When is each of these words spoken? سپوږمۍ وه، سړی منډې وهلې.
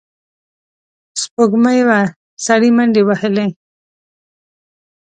سپوږمۍ 1.21 1.79
وه، 1.87 2.01
سړی 2.45 2.69
منډې 2.77 3.01
وهلې. 3.05 3.47